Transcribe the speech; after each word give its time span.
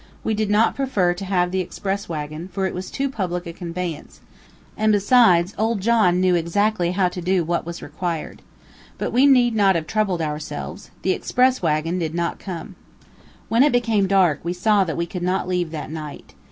We 0.23 0.33
did 0.33 0.49
not 0.49 0.73
prefer 0.73 1.13
to 1.13 1.25
have 1.25 1.51
the 1.51 1.59
express 1.59 2.09
wagon, 2.09 2.47
for 2.47 2.65
it 2.65 2.73
was 2.73 2.89
too 2.89 3.07
public 3.07 3.45
a 3.45 3.53
conveyance, 3.53 4.19
and, 4.75 4.91
besides, 4.91 5.53
old 5.59 5.79
John 5.79 6.19
knew 6.19 6.33
exactly 6.33 6.93
how 6.93 7.07
to 7.09 7.21
do 7.21 7.43
what 7.43 7.67
was 7.67 7.83
required. 7.83 8.41
But 8.97 9.13
we 9.13 9.27
need 9.27 9.53
not 9.55 9.75
have 9.75 9.85
troubled 9.85 10.19
ourselves. 10.23 10.89
The 11.03 11.11
express 11.11 11.61
wagon 11.61 11.99
did 11.99 12.15
not 12.15 12.39
come. 12.39 12.75
When 13.47 13.61
it 13.61 13.71
became 13.71 14.07
dark, 14.07 14.39
we 14.41 14.53
saw 14.53 14.83
that 14.85 14.97
we 14.97 15.05
could 15.05 15.21
not 15.21 15.47
leave 15.47 15.69
that 15.69 15.91
night. 15.91 16.33